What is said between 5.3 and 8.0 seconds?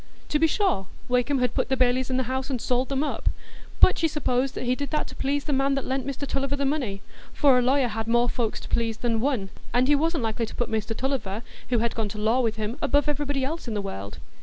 the man that lent Mr Tulliver the money, for a lawyer